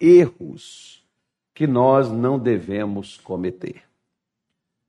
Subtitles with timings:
[0.00, 1.04] erros
[1.54, 3.82] que nós não devemos cometer.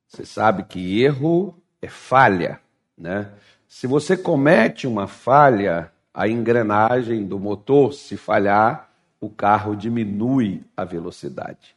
[0.06, 2.60] Você sabe que erro é falha,
[2.96, 3.30] né?
[3.68, 10.84] Se você comete uma falha, a engrenagem do motor se falhar, o carro diminui a
[10.84, 11.76] velocidade.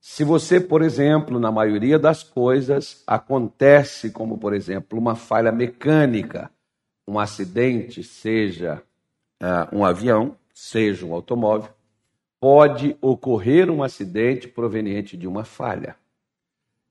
[0.00, 6.50] Se você, por exemplo, na maioria das coisas, acontece como, por exemplo, uma falha mecânica,
[7.06, 8.82] um acidente, seja
[9.40, 11.70] uh, um avião, seja um automóvel,
[12.42, 15.94] pode ocorrer um acidente proveniente de uma falha.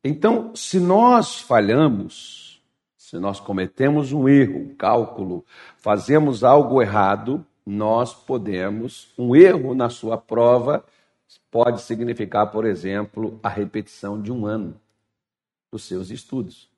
[0.02, 2.63] Então, se nós falhamos,
[2.95, 5.45] se nós cometemos um erro, um cálculo,
[5.76, 10.85] fazemos algo errado, nós podemos, um erro na sua prova
[11.52, 14.79] pode significar, por exemplo, a repetição de um ano
[15.70, 16.70] dos seus estudos.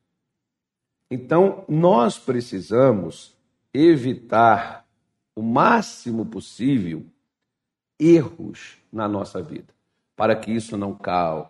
[1.11, 3.37] Então, nós precisamos
[3.71, 4.83] evitar
[5.35, 7.05] o máximo possível
[8.03, 9.73] erros na nossa vida,
[10.15, 10.97] para que isso não,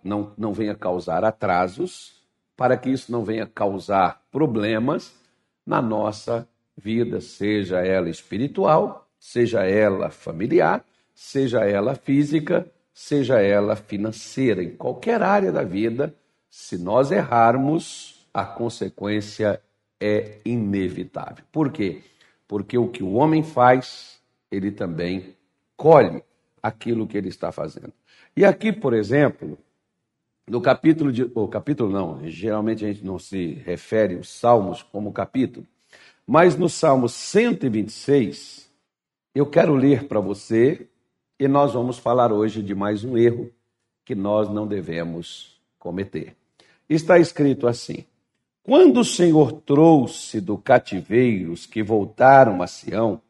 [0.02, 2.22] não, não venha causar atrasos,
[2.56, 5.12] para que isso não venha causar problemas
[5.66, 14.62] na nossa vida, seja ela espiritual, seja ela familiar, seja ela física, seja ela financeira,
[14.62, 16.14] em qualquer área da vida,
[16.48, 19.60] se nós errarmos, a consequência
[20.00, 21.44] é inevitável.
[21.50, 22.02] Por quê?
[22.46, 25.34] Porque o que o homem faz, ele também
[25.76, 26.22] colhe
[26.64, 27.92] aquilo que ele está fazendo.
[28.34, 29.58] E aqui, por exemplo,
[30.48, 31.30] no capítulo de.
[31.34, 35.66] O capítulo não, geralmente a gente não se refere aos salmos como capítulo,
[36.26, 38.66] mas no Salmo 126,
[39.34, 40.88] eu quero ler para você
[41.38, 43.50] e nós vamos falar hoje de mais um erro
[44.02, 46.34] que nós não devemos cometer.
[46.88, 48.06] Está escrito assim:
[48.62, 53.20] Quando o Senhor trouxe do cativeiro os que voltaram a Sião,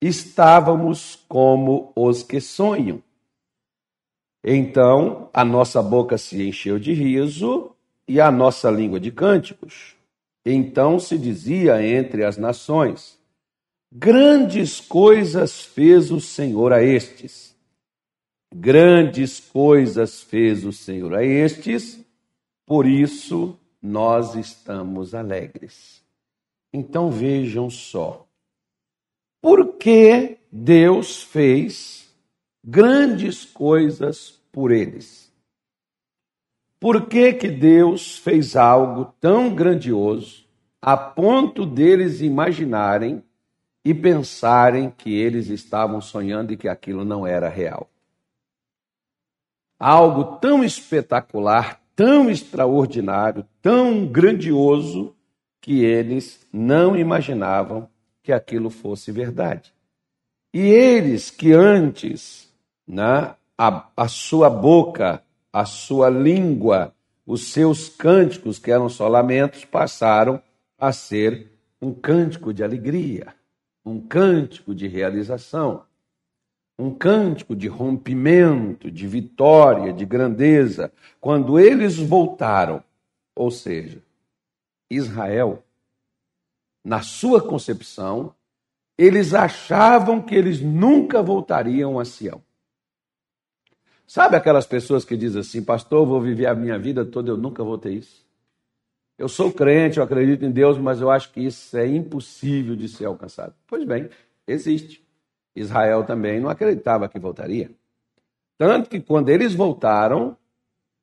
[0.00, 3.02] estávamos como os que sonham.
[4.44, 7.72] Então a nossa boca se encheu de riso
[8.06, 9.96] e a nossa língua de cânticos.
[10.44, 13.18] Então se dizia entre as nações:
[13.92, 17.56] Grandes coisas fez o Senhor a estes.
[18.54, 22.00] Grandes coisas fez o Senhor a estes,
[22.64, 26.02] por isso nós estamos alegres.
[26.72, 28.25] Então vejam só.
[29.46, 32.12] Por que Deus fez
[32.64, 35.32] grandes coisas por eles?
[36.80, 40.44] Por que, que Deus fez algo tão grandioso
[40.82, 43.22] a ponto deles imaginarem
[43.84, 47.88] e pensarem que eles estavam sonhando e que aquilo não era real?
[49.78, 55.14] Algo tão espetacular, tão extraordinário, tão grandioso,
[55.60, 57.88] que eles não imaginavam
[58.26, 59.72] que aquilo fosse verdade.
[60.52, 62.52] E eles que antes,
[62.84, 65.22] né, a, a sua boca,
[65.52, 66.92] a sua língua,
[67.24, 70.42] os seus cânticos, que eram só lamentos, passaram
[70.76, 73.32] a ser um cântico de alegria,
[73.84, 75.84] um cântico de realização,
[76.76, 80.92] um cântico de rompimento, de vitória, de grandeza.
[81.20, 82.82] Quando eles voltaram,
[83.36, 84.02] ou seja,
[84.90, 85.62] Israel
[86.86, 88.32] na sua concepção,
[88.96, 92.40] eles achavam que eles nunca voltariam a Sião.
[94.06, 97.64] Sabe aquelas pessoas que dizem assim, pastor, vou viver a minha vida toda, eu nunca
[97.64, 98.24] vou ter isso?
[99.18, 102.88] Eu sou crente, eu acredito em Deus, mas eu acho que isso é impossível de
[102.88, 103.52] ser alcançado.
[103.66, 104.08] Pois bem,
[104.46, 105.04] existe.
[105.56, 107.68] Israel também não acreditava que voltaria.
[108.56, 110.36] Tanto que quando eles voltaram,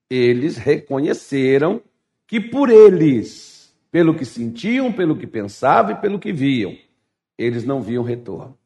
[0.10, 1.82] eles reconheceram
[2.26, 3.53] que por eles
[3.94, 6.76] pelo que sentiam, pelo que pensavam e pelo que viam.
[7.38, 8.58] Eles não viam retorno.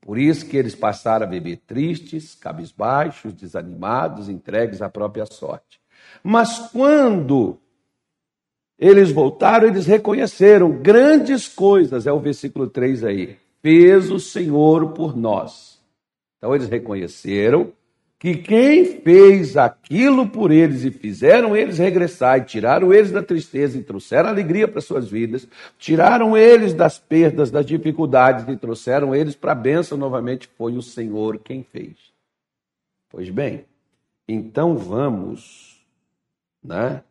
[0.00, 5.78] Por isso que eles passaram a viver tristes, cabisbaixos, desanimados, entregues à própria sorte.
[6.24, 7.58] Mas quando
[8.78, 13.36] eles voltaram, eles reconheceram grandes coisas, é o versículo 3 aí.
[13.60, 15.82] Fez o Senhor por nós.
[16.38, 17.74] Então eles reconheceram
[18.18, 23.78] que quem fez aquilo por eles e fizeram eles regressar e tiraram eles da tristeza
[23.78, 25.46] e trouxeram alegria para suas vidas,
[25.78, 30.82] tiraram eles das perdas, das dificuldades e trouxeram eles para a bênção novamente, foi o
[30.82, 31.96] Senhor quem fez.
[33.08, 33.64] Pois bem,
[34.26, 35.80] então vamos,
[36.62, 37.02] né?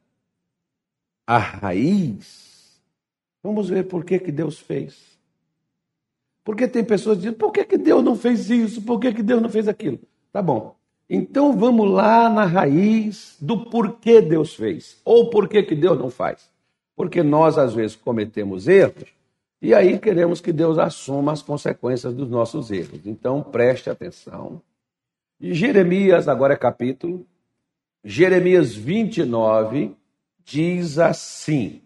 [1.26, 2.82] A raiz.
[3.42, 5.18] Vamos ver por que, que Deus fez.
[6.44, 8.82] Porque tem pessoas dizendo, por que, que Deus não fez isso?
[8.82, 10.00] Por que, que Deus não fez aquilo?
[10.32, 10.77] Tá bom.
[11.10, 16.50] Então vamos lá na raiz do porquê Deus fez, ou porquê que Deus não faz.
[16.96, 19.06] Porque nós, às vezes, cometemos erros
[19.62, 23.06] e aí queremos que Deus assuma as consequências dos nossos erros.
[23.06, 24.62] Então preste atenção
[25.40, 27.26] Jeremias, agora é capítulo,
[28.04, 29.96] Jeremias 29
[30.44, 31.82] diz assim,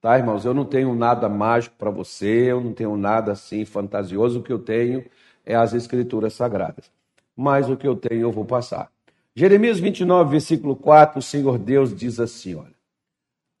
[0.00, 0.44] tá, irmãos?
[0.44, 4.52] Eu não tenho nada mágico para você, eu não tenho nada assim fantasioso, o que
[4.52, 5.04] eu tenho
[5.46, 6.90] é as escrituras sagradas.
[7.36, 8.90] Mas o que eu tenho eu vou passar.
[9.34, 12.74] Jeremias 29, versículo 4, o Senhor Deus diz assim, olha: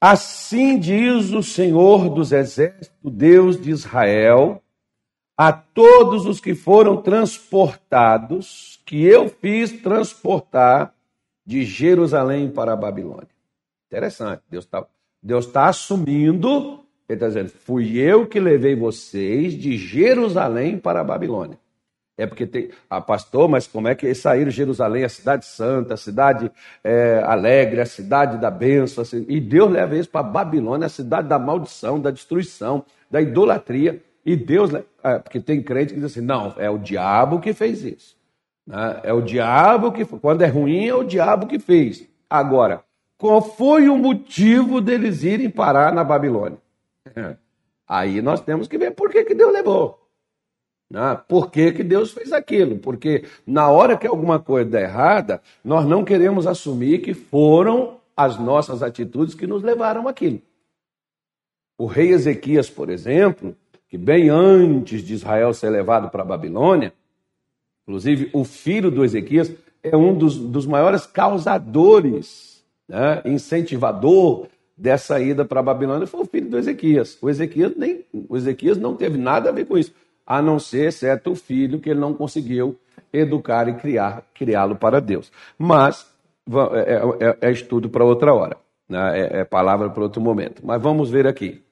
[0.00, 4.62] Assim diz o Senhor dos exércitos, Deus de Israel,
[5.36, 10.94] a todos os que foram transportados, que eu fiz transportar
[11.44, 13.28] de Jerusalém para a Babilônia.
[13.88, 14.86] Interessante, Deus está
[15.24, 21.04] Deus tá assumindo, ele está dizendo, fui eu que levei vocês de Jerusalém para a
[21.04, 21.58] Babilônia.
[22.16, 22.70] É porque tem.
[22.88, 26.50] Ah, pastor, mas como é que eles saíram de Jerusalém, a cidade santa, a cidade
[26.82, 29.02] é, alegre, a cidade da bênção?
[29.02, 34.00] Assim, e Deus leva eles para Babilônia, a cidade da maldição, da destruição, da idolatria.
[34.24, 34.70] E Deus,
[35.02, 38.16] é, porque tem crente que diz assim: não, é o diabo que fez isso.
[38.64, 39.00] Né?
[39.02, 42.06] É o diabo que, quando é ruim, é o diabo que fez.
[42.30, 42.82] Agora,
[43.18, 46.58] qual foi o motivo deles irem parar na Babilônia?
[47.86, 50.03] Aí nós temos que ver por que, que Deus levou.
[50.90, 51.20] Né?
[51.28, 52.78] Por que, que Deus fez aquilo?
[52.78, 58.38] Porque na hora que alguma coisa der errada, nós não queremos assumir que foram as
[58.38, 60.40] nossas atitudes que nos levaram aquilo.
[61.76, 63.56] O rei Ezequias, por exemplo,
[63.88, 66.92] que bem antes de Israel ser levado para a Babilônia,
[67.82, 69.52] inclusive o filho do Ezequias
[69.82, 74.46] é um dos, dos maiores causadores, né, incentivador
[74.76, 77.18] dessa ida para a Babilônia, foi o filho do Ezequias.
[77.20, 79.92] O Ezequias, nem, o Ezequias não teve nada a ver com isso,
[80.26, 82.78] a não ser, exceto o filho, que ele não conseguiu
[83.12, 85.30] educar e criar, criá-lo para Deus.
[85.58, 86.10] Mas
[86.50, 88.56] é, é, é, é estudo para outra hora,
[88.88, 89.20] né?
[89.20, 90.64] é, é palavra para outro momento.
[90.64, 91.62] Mas vamos ver aqui.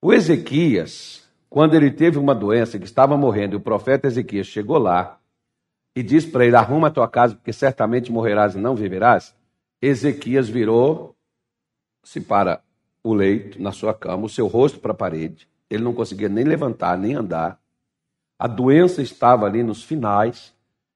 [0.00, 4.78] O Ezequias, quando ele teve uma doença que estava morrendo, e o profeta Ezequias chegou
[4.78, 5.18] lá
[5.94, 9.34] e disse para ele: Arruma a tua casa, porque certamente morrerás e não viverás.
[9.80, 12.62] Ezequias virou-se para
[13.04, 15.48] o leito, na sua cama, o seu rosto para a parede.
[15.68, 17.58] Ele não conseguia nem levantar, nem andar.
[18.42, 20.52] A doença estava ali nos finais.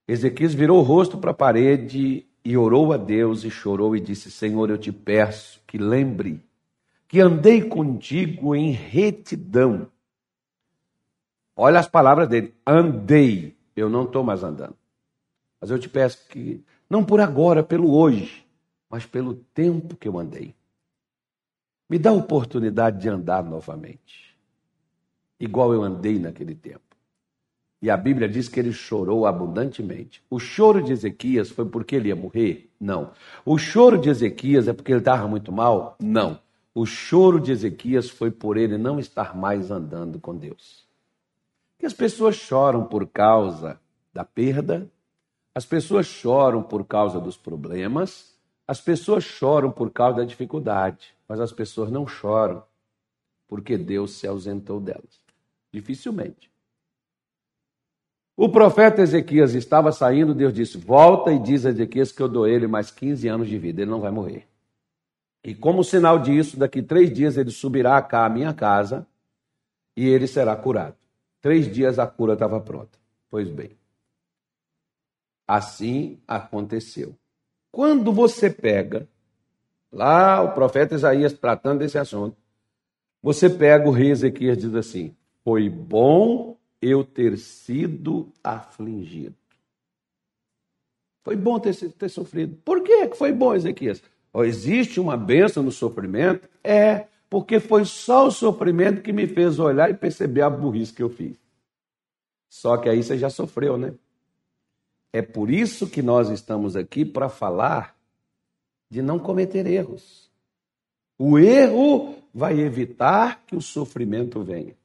[0.09, 4.31] Ezequias virou o rosto para a parede e orou a Deus e chorou e disse:
[4.31, 6.43] Senhor, eu te peço que lembre
[7.07, 9.89] que andei contigo em retidão
[11.57, 13.57] Olha as palavras dele: andei.
[13.75, 14.77] Eu não estou mais andando.
[15.61, 18.47] Mas eu te peço que, não por agora, pelo hoje,
[18.91, 20.55] mas pelo tempo que eu andei.
[21.89, 24.37] Me dá a oportunidade de andar novamente,
[25.39, 26.86] igual eu andei naquele tempo.
[27.81, 30.23] E a Bíblia diz que ele chorou abundantemente.
[30.31, 32.71] O choro de Ezequias foi porque ele ia morrer?
[32.81, 33.11] Não.
[33.45, 35.97] O choro de Ezequias é porque ele estava muito mal?
[36.01, 36.39] Não.
[36.75, 40.87] O choro de Ezequias foi por ele não estar mais andando com Deus
[41.79, 43.81] que as pessoas choram por causa
[44.13, 44.91] da perda,
[45.55, 48.35] as pessoas choram por causa dos problemas,
[48.67, 52.63] as pessoas choram por causa da dificuldade, mas as pessoas não choram
[53.47, 55.21] porque Deus se ausentou delas.
[55.73, 56.51] Dificilmente.
[58.37, 62.47] O profeta Ezequias estava saindo, Deus disse: Volta e diz a Ezequias que eu dou
[62.47, 64.47] ele mais 15 anos de vida, ele não vai morrer.
[65.43, 69.07] E como sinal disso, daqui três dias ele subirá cá à minha casa
[69.97, 70.97] e ele será curado.
[71.41, 72.99] Três dias a cura estava pronta.
[73.31, 73.71] Pois bem,
[75.47, 77.15] assim aconteceu.
[77.71, 79.09] Quando você pega,
[79.91, 82.37] lá o profeta Isaías tratando desse assunto,
[83.23, 89.35] você pega o rei Ezequias e diz assim: Foi bom eu ter sido afligido.
[91.25, 92.57] Foi bom ter, ter sofrido.
[92.65, 94.03] Por que foi bom, Ezequias?
[94.45, 96.49] existe uma bênção no sofrimento?
[96.63, 101.03] É porque foi só o sofrimento que me fez olhar e perceber a burrice que
[101.03, 101.37] eu fiz.
[102.49, 103.95] Só que aí você já sofreu, né?
[105.13, 107.97] É por isso que nós estamos aqui para falar
[108.91, 110.31] de não cometer erros.
[111.19, 114.77] O erro vai evitar que o sofrimento venha.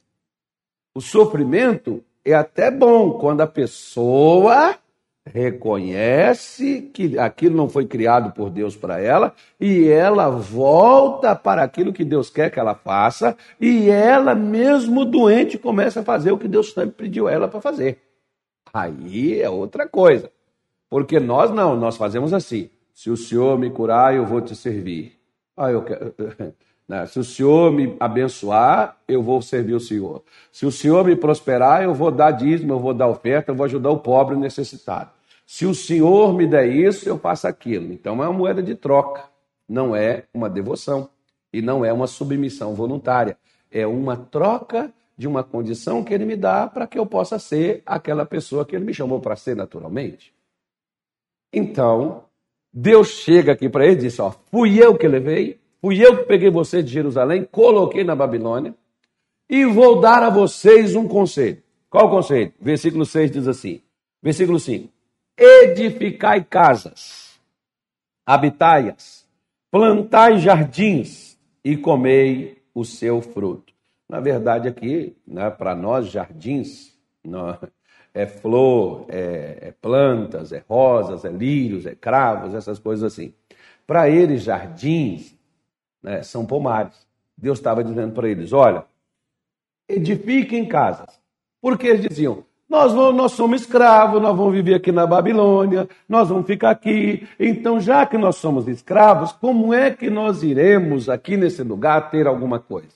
[0.94, 4.76] O sofrimento é até bom quando a pessoa
[5.26, 11.94] reconhece que aquilo não foi criado por Deus para ela e ela volta para aquilo
[11.94, 16.48] que Deus quer que ela faça e ela, mesmo doente, começa a fazer o que
[16.48, 18.00] Deus sempre pediu ela para fazer.
[18.74, 20.32] Aí é outra coisa.
[20.90, 25.18] Porque nós não, nós fazemos assim: se o Senhor me curar, eu vou te servir.
[25.56, 26.14] Ah, eu quero.
[26.92, 27.06] Né?
[27.06, 30.22] Se o Senhor me abençoar, eu vou servir o Senhor.
[30.52, 33.64] Se o Senhor me prosperar, eu vou dar dízimo, eu vou dar oferta, eu vou
[33.64, 35.10] ajudar o pobre necessitado.
[35.48, 37.94] Se o Senhor me der isso, eu faço aquilo.
[37.94, 39.24] Então é uma moeda de troca,
[39.70, 41.10] não é uma devoção
[41.54, 43.38] e não é uma submissão voluntária.
[43.72, 47.84] É uma troca de uma condição que ele me dá para que eu possa ser
[47.86, 50.34] aquela pessoa que ele me chamou para ser naturalmente.
[51.54, 52.26] Então,
[52.74, 56.24] Deus chega aqui para ele e diz: Ó, fui eu que levei, fui eu que
[56.26, 58.76] peguei você de Jerusalém, coloquei na Babilônia,
[59.50, 61.62] e vou dar a vocês um conselho.
[61.90, 62.54] Qual o conselho?
[62.60, 63.82] Versículo 6 diz assim:
[64.24, 64.88] Versículo 5:
[65.38, 67.40] Edificai casas,
[68.26, 69.28] habitai-as,
[69.70, 73.74] plantai jardins e comei o seu fruto.
[74.08, 77.58] Na verdade, aqui, né, para nós, jardins não,
[78.14, 83.34] é flor, é, é, plantas, é rosas, é lírios, é cravos, essas coisas assim.
[83.88, 85.36] Para eles, jardins
[86.02, 86.96] né, são pomares.
[87.38, 88.86] Deus estava dizendo para eles: olha,
[89.88, 91.20] edifiquem casas.
[91.62, 96.30] Porque eles diziam: nós, vamos, nós somos escravos, nós vamos viver aqui na Babilônia, nós
[96.30, 97.28] vamos ficar aqui.
[97.38, 102.28] Então, já que nós somos escravos, como é que nós iremos aqui nesse lugar ter
[102.28, 102.96] alguma coisa?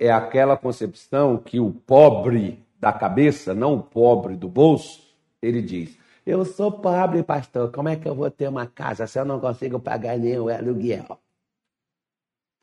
[0.00, 5.02] É aquela concepção que o pobre da cabeça, não o pobre do bolso,
[5.42, 9.18] ele diz: Eu sou pobre, pastor, como é que eu vou ter uma casa se
[9.18, 11.18] eu não consigo pagar nenhum aluguel?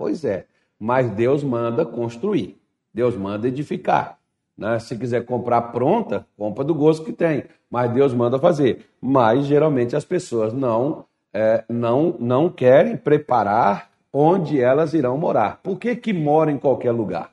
[0.04, 2.60] Pois é, mas Deus manda construir,
[2.94, 4.20] Deus manda edificar.
[4.58, 4.78] Né?
[4.78, 7.46] Se quiser comprar pronta, compra do gosto que tem.
[7.72, 8.86] Mas Deus manda fazer.
[9.00, 15.62] Mas geralmente as pessoas não, é, não, não querem preparar onde elas irão morar.
[15.64, 17.32] Por que, que mora em qualquer lugar?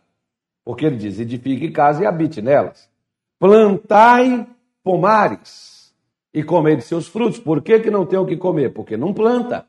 [0.64, 2.88] Porque ele diz: edifique casa e habite nelas.
[3.36, 4.46] Plantai
[4.84, 5.92] pomares
[6.32, 7.40] e comer de seus frutos.
[7.40, 8.72] Por que, que não tem o que comer?
[8.72, 9.66] Porque não planta.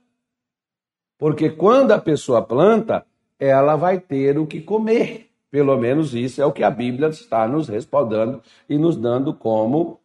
[1.22, 3.06] Porque quando a pessoa planta,
[3.40, 5.30] ela vai ter o que comer.
[5.52, 10.00] Pelo menos isso é o que a Bíblia está nos respaldando e nos dando como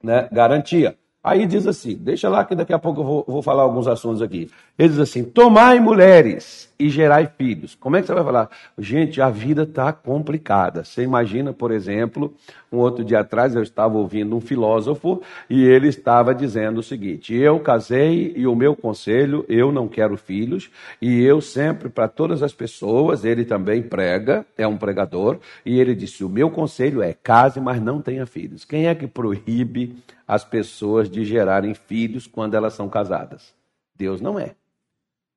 [0.00, 0.96] né, garantia.
[1.20, 4.22] Aí diz assim, deixa lá que daqui a pouco eu vou, vou, falar alguns assuntos
[4.22, 4.48] aqui.
[4.76, 7.76] Ele diz assim: tomai mulheres e gerai filhos.
[7.76, 8.50] Como é que você vai falar?
[8.76, 10.82] Gente, a vida está complicada.
[10.82, 12.34] Você imagina, por exemplo,
[12.72, 17.32] um outro dia atrás eu estava ouvindo um filósofo e ele estava dizendo o seguinte:
[17.32, 20.68] eu casei e o meu conselho, eu não quero filhos,
[21.00, 25.94] e eu sempre, para todas as pessoas, ele também prega, é um pregador, e ele
[25.94, 28.64] disse: o meu conselho é case, mas não tenha filhos.
[28.64, 33.54] Quem é que proíbe as pessoas de gerarem filhos quando elas são casadas.
[33.96, 34.54] Deus não é.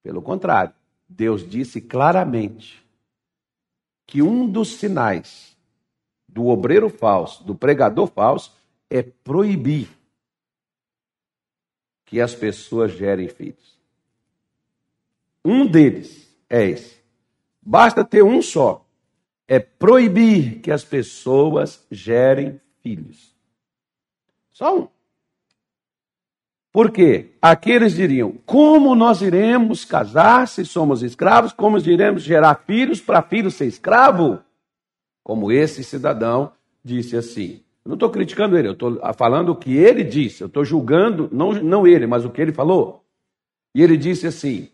[0.08, 0.74] Pelo contrário,
[1.10, 2.82] Deus disse claramente
[4.06, 5.58] que um dos sinais
[6.26, 8.56] do obreiro falso, do pregador falso,
[8.90, 9.90] é proibir
[12.06, 13.78] que as pessoas gerem filhos.
[15.44, 17.04] Um deles é esse.
[17.62, 18.88] Basta ter um só.
[19.46, 23.36] É proibir que as pessoas gerem filhos.
[24.54, 24.88] Só um.
[26.78, 27.32] Por quê?
[27.42, 31.52] Aqueles diriam: como nós iremos casar se somos escravos?
[31.52, 34.38] Como iremos gerar filhos para filho ser escravo?
[35.24, 36.52] Como esse cidadão
[36.84, 37.64] disse assim.
[37.84, 41.28] Eu não estou criticando ele, eu estou falando o que ele disse, eu estou julgando,
[41.32, 43.04] não, não ele, mas o que ele falou.
[43.74, 44.70] E ele disse assim: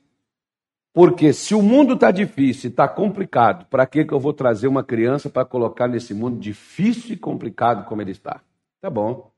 [0.93, 4.83] porque se o mundo está difícil está complicado, para que, que eu vou trazer uma
[4.83, 8.41] criança para colocar nesse mundo difícil e complicado como ele está?
[8.81, 9.32] Tá bom.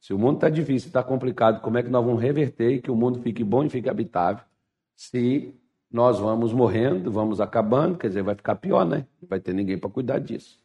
[0.00, 2.90] Se o mundo está difícil, está complicado, como é que nós vamos reverter e que
[2.90, 4.44] o mundo fique bom e fique habitável?
[4.94, 5.52] Se
[5.90, 9.06] nós vamos morrendo, vamos acabando, quer dizer, vai ficar pior, né?
[9.20, 10.58] Não vai ter ninguém para cuidar disso.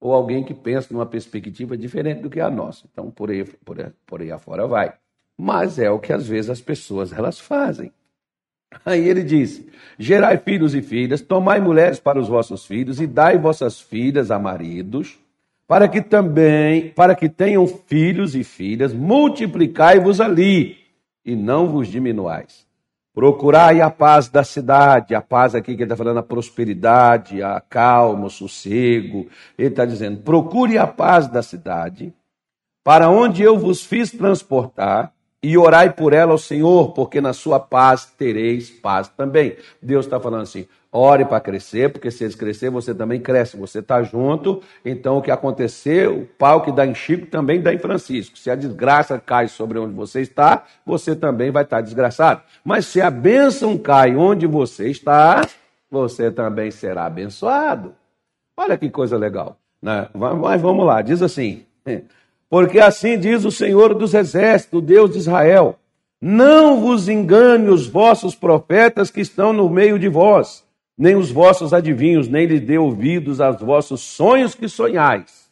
[0.00, 2.88] Ou alguém que pensa numa perspectiva diferente do que a nossa.
[2.90, 4.94] Então, por aí, por aí, por aí afora vai.
[5.36, 7.92] Mas é o que às vezes as pessoas elas fazem.
[8.84, 9.64] Aí ele diz:
[9.98, 14.38] Gerai filhos e filhas, tomai mulheres para os vossos filhos e dai vossas filhas a
[14.38, 15.18] maridos
[15.70, 20.78] para que também, para que tenham filhos e filhas, multiplicai-vos ali
[21.24, 22.66] e não vos diminuais.
[23.14, 27.60] Procurai a paz da cidade, a paz aqui que ele está falando, a prosperidade, a
[27.60, 29.28] calma, o sossego.
[29.56, 32.12] Ele está dizendo: procure a paz da cidade,
[32.82, 37.60] para onde eu vos fiz transportar, e orai por ela ao Senhor, porque na sua
[37.60, 39.56] paz tereis paz também.
[39.80, 43.56] Deus está falando assim: Ore para crescer, porque se eles crescer, você também cresce.
[43.56, 47.72] Você está junto, então o que acontecer, o pau que dá em Chico também dá
[47.72, 48.36] em Francisco.
[48.36, 52.42] Se a desgraça cai sobre onde você está, você também vai estar desgraçado.
[52.64, 55.46] Mas se a bênção cai onde você está,
[55.88, 57.94] você também será abençoado.
[58.56, 59.56] Olha que coisa legal.
[59.80, 60.08] Né?
[60.12, 61.64] Mas vamos lá, diz assim:
[62.50, 65.78] porque assim diz o Senhor dos Exércitos, Deus de Israel:
[66.20, 70.68] Não vos engane os vossos profetas que estão no meio de vós
[71.00, 75.50] nem os vossos adivinhos, nem lhes dê ouvidos aos vossos sonhos que sonhais.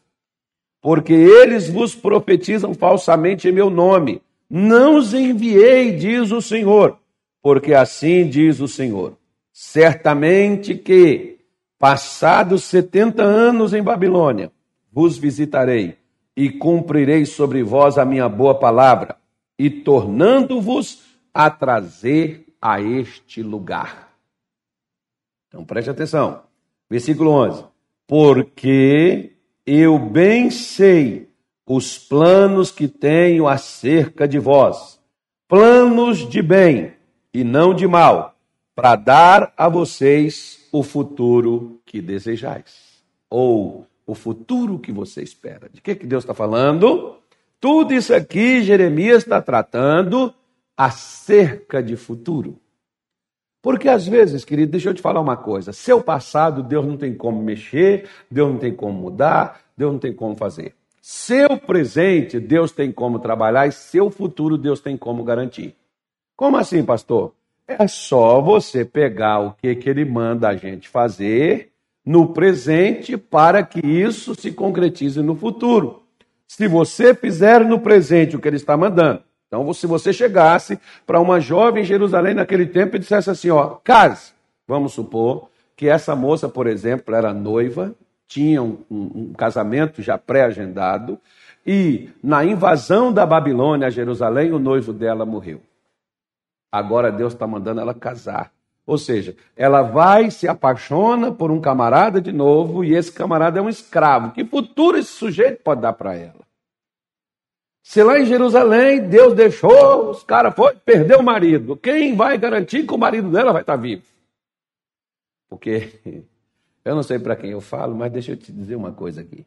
[0.78, 4.21] Porque eles vos profetizam falsamente em meu nome.
[4.50, 6.99] Não os enviei, diz o Senhor,
[7.43, 9.17] porque assim diz o Senhor.
[9.50, 11.38] Certamente que,
[11.78, 14.52] passados setenta anos em Babilônia,
[14.93, 15.97] vos visitarei
[16.37, 19.17] e cumprirei sobre vós a minha boa palavra.
[19.59, 21.02] e tornando-vos
[21.35, 24.08] a trazer a este lugar.
[25.49, 26.43] Então preste atenção.
[26.88, 27.64] Versículo 11.
[28.07, 29.33] Porque
[29.67, 31.28] eu bem sei
[31.67, 34.99] os planos que tenho acerca de vós,
[35.47, 36.95] planos de bem
[37.33, 38.35] e não de mal,
[38.75, 45.69] para dar a vocês o futuro que desejais, ou o futuro que você espera.
[45.71, 47.19] De que, que Deus está falando?
[47.61, 50.33] Tudo isso aqui Jeremias está tratando
[50.75, 52.59] acerca de futuro.
[53.61, 57.15] Porque às vezes, querido, deixa eu te falar uma coisa: seu passado, Deus não tem
[57.15, 60.75] como mexer, Deus não tem como mudar, Deus não tem como fazer.
[61.00, 65.75] Seu presente, Deus tem como trabalhar e seu futuro, Deus tem como garantir.
[66.37, 67.33] Como assim, pastor?
[67.67, 71.71] É só você pegar o que, que ele manda a gente fazer
[72.05, 76.03] no presente para que isso se concretize no futuro.
[76.47, 81.19] Se você fizer no presente o que ele está mandando, então se você chegasse para
[81.19, 84.33] uma jovem em Jerusalém naquele tempo e dissesse assim, ó, case,
[84.67, 87.95] vamos supor que essa moça, por exemplo, era noiva,
[88.26, 91.19] tinha um, um, um casamento já pré-agendado,
[91.67, 95.61] e na invasão da Babilônia a Jerusalém, o noivo dela morreu.
[96.71, 98.52] Agora Deus está mandando ela casar.
[98.87, 103.62] Ou seja, ela vai, se apaixona por um camarada de novo e esse camarada é
[103.62, 104.33] um escravo.
[104.33, 106.48] Que futuro esse sujeito pode dar para ela?
[107.88, 111.75] Se lá em Jerusalém Deus deixou, os caras foi, perdeu o marido.
[111.75, 114.02] Quem vai garantir que o marido dela vai estar vivo?
[115.49, 115.99] Porque
[116.85, 119.47] eu não sei para quem eu falo, mas deixa eu te dizer uma coisa aqui.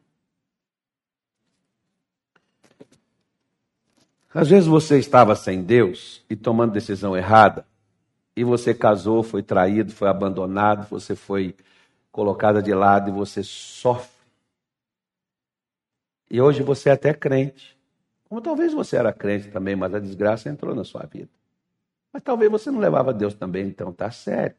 [4.34, 7.64] Às vezes você estava sem Deus e tomando decisão errada,
[8.34, 11.54] e você casou, foi traído, foi abandonado, você foi
[12.10, 14.10] colocada de lado e você sofre.
[16.28, 17.80] E hoje você é até crente.
[18.32, 21.28] Como talvez você era crente também, mas a desgraça entrou na sua vida.
[22.10, 24.56] Mas talvez você não levava Deus também, então tá sério.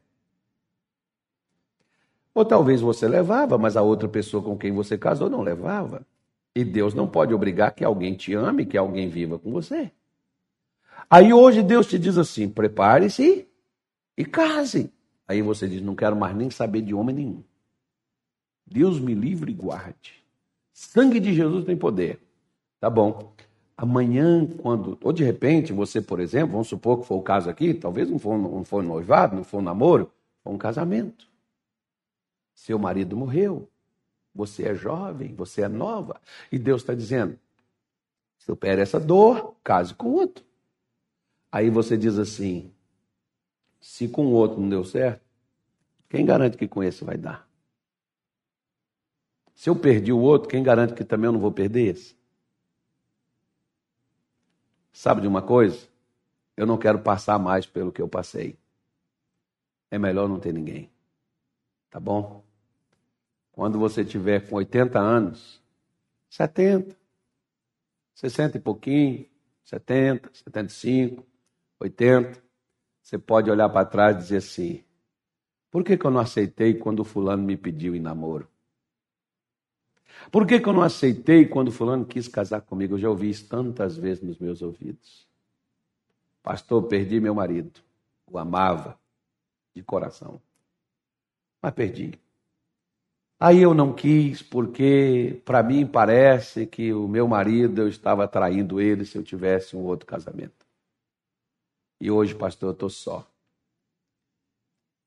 [2.32, 6.06] Ou talvez você levava, mas a outra pessoa com quem você casou não levava.
[6.54, 9.90] E Deus não pode obrigar que alguém te ame, que alguém viva com você.
[11.10, 13.48] Aí hoje Deus te diz assim: prepare-se
[14.16, 14.92] e case.
[15.26, 17.42] Aí você diz: não quero mais nem saber de homem nenhum.
[18.64, 20.24] Deus me livre e guarde.
[20.72, 22.20] Sangue de Jesus tem poder.
[22.78, 23.33] Tá bom.
[23.76, 27.74] Amanhã, quando, ou de repente, você, por exemplo, vamos supor que foi o caso aqui,
[27.74, 31.28] talvez não foi, não foi noivado, não foi um namoro, foi um casamento.
[32.54, 33.68] Seu marido morreu.
[34.32, 36.20] Você é jovem, você é nova.
[36.50, 37.38] E Deus está dizendo:
[38.38, 40.44] supere essa dor, case com outro.
[41.50, 42.72] Aí você diz assim:
[43.80, 45.22] se com o outro não deu certo,
[46.08, 47.48] quem garante que com esse vai dar?
[49.54, 52.16] Se eu perdi o outro, quem garante que também eu não vou perder esse?
[54.94, 55.88] Sabe de uma coisa?
[56.56, 58.56] Eu não quero passar mais pelo que eu passei.
[59.90, 60.88] É melhor não ter ninguém.
[61.90, 62.44] Tá bom?
[63.50, 65.60] Quando você tiver com 80 anos,
[66.30, 66.96] 70,
[68.14, 69.26] 60 e pouquinho,
[69.64, 71.26] 70, 75,
[71.80, 72.40] 80,
[73.02, 74.84] você pode olhar para trás e dizer assim:
[75.72, 78.48] por que, que eu não aceitei quando o fulano me pediu em namoro?
[80.30, 82.94] Por que, que eu não aceitei quando fulano quis casar comigo?
[82.94, 85.26] Eu já ouvi isso tantas vezes nos meus ouvidos.
[86.42, 87.80] Pastor, perdi meu marido.
[88.30, 88.98] O amava
[89.74, 90.40] de coração.
[91.62, 92.18] Mas perdi.
[93.38, 98.80] Aí eu não quis, porque para mim parece que o meu marido, eu estava traindo
[98.80, 100.64] ele se eu tivesse um outro casamento.
[102.00, 103.26] E hoje, pastor, eu estou só.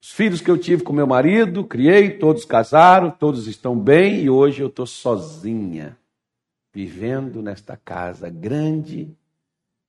[0.02, 4.30] Os filhos que eu tive com meu marido, criei, todos casaram, todos estão bem e
[4.30, 5.98] hoje eu estou sozinha,
[6.72, 9.16] vivendo nesta casa grande,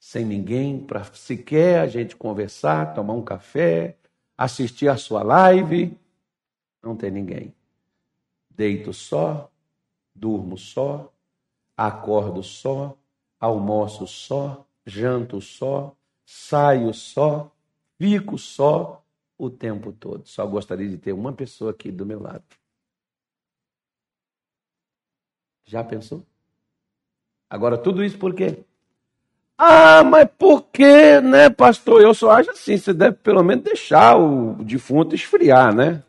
[0.01, 3.97] sem ninguém para sequer a gente conversar, tomar um café,
[4.37, 5.97] assistir a sua live.
[6.83, 7.55] Não tem ninguém.
[8.49, 9.51] Deito só,
[10.15, 11.13] durmo só,
[11.77, 12.97] acordo só,
[13.39, 15.95] almoço só, janto só,
[16.25, 17.53] saio só,
[17.99, 19.05] fico só
[19.39, 20.27] o tempo todo.
[20.27, 22.45] Só gostaria de ter uma pessoa aqui do meu lado.
[25.65, 26.23] Já pensou?
[27.49, 28.65] Agora, tudo isso por quê?
[29.57, 32.01] Ah, mas por quê, né, pastor?
[32.01, 36.03] Eu só acho assim, você deve pelo menos deixar o defunto esfriar, né?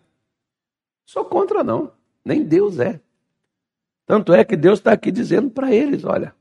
[1.06, 1.92] Sou contra, não.
[2.24, 3.00] Nem Deus é.
[4.06, 6.36] Tanto é que Deus está aqui dizendo para eles: olha,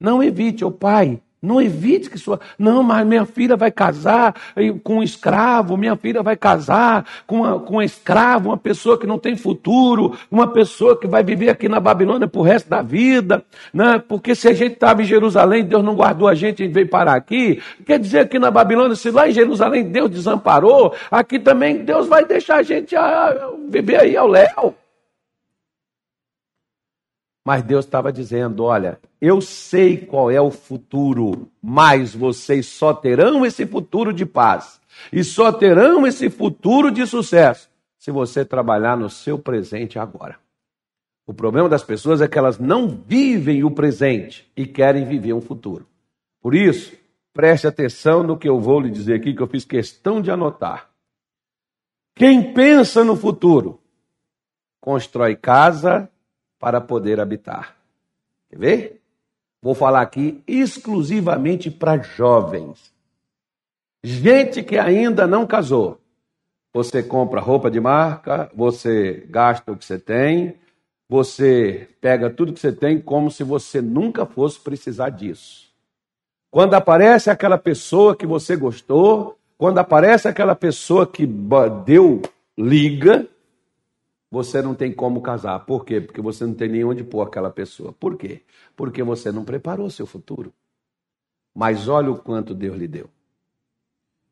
[0.00, 2.40] não evite, ô pai, Não evite que sua.
[2.58, 4.34] Não, mas minha filha vai casar
[4.82, 9.06] com um escravo, minha filha vai casar com, uma, com um escravo, uma pessoa que
[9.06, 13.44] não tem futuro, uma pessoa que vai viver aqui na Babilônia pro resto da vida.
[13.72, 14.02] Né?
[14.08, 17.14] Porque se a gente estava em Jerusalém, Deus não guardou a gente e veio parar
[17.14, 17.62] aqui.
[17.86, 22.24] Quer dizer que na Babilônia, se lá em Jerusalém Deus desamparou, aqui também Deus vai
[22.24, 24.74] deixar a gente a, viver aí ao léu.
[27.46, 33.46] Mas Deus estava dizendo: olha, eu sei qual é o futuro, mas vocês só terão
[33.46, 34.80] esse futuro de paz
[35.12, 40.40] e só terão esse futuro de sucesso se você trabalhar no seu presente agora.
[41.24, 45.40] O problema das pessoas é que elas não vivem o presente e querem viver um
[45.40, 45.86] futuro.
[46.42, 46.96] Por isso,
[47.32, 50.90] preste atenção no que eu vou lhe dizer aqui, que eu fiz questão de anotar.
[52.12, 53.80] Quem pensa no futuro
[54.80, 56.10] constrói casa,
[56.66, 57.76] para poder habitar.
[58.50, 59.00] Quer ver?
[59.62, 62.92] Vou falar aqui exclusivamente para jovens.
[64.02, 66.00] Gente que ainda não casou.
[66.74, 70.56] Você compra roupa de marca, você gasta o que você tem,
[71.08, 75.72] você pega tudo que você tem como se você nunca fosse precisar disso.
[76.50, 81.28] Quando aparece aquela pessoa que você gostou, quando aparece aquela pessoa que
[81.84, 82.22] deu
[82.58, 83.24] liga,
[84.30, 85.60] você não tem como casar.
[85.60, 86.00] Por quê?
[86.00, 87.92] Porque você não tem nem onde pôr aquela pessoa.
[87.92, 88.42] Por quê?
[88.74, 90.52] Porque você não preparou seu futuro.
[91.54, 93.08] Mas olha o quanto Deus lhe deu.